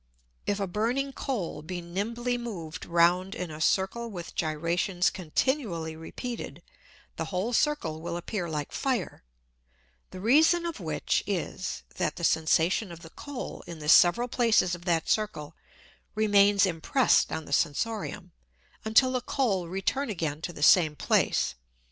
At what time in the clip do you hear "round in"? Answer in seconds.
2.87-3.51